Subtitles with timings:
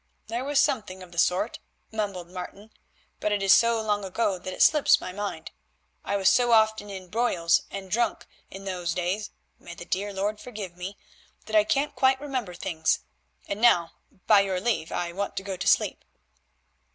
[0.29, 1.59] "There was something of the sort,"
[1.91, 2.71] mumbled Martin,
[3.19, 5.51] "but it is so long ago that it slips my mind.
[6.03, 10.75] I was so often in broils and drunk in those days—may the dear Lord forgive
[10.75, 13.01] me—that I can't quite remember things.
[13.47, 13.91] And now,
[14.25, 16.03] by your leave, I want to go to sleep."